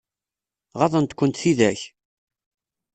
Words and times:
Ɣaḍent-kent 0.79 1.41
tidak? 1.41 1.81